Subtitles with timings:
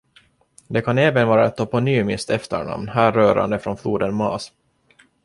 [0.67, 4.51] Det kan även vara ett toponymiskt efternamn härrörande från floden Maas.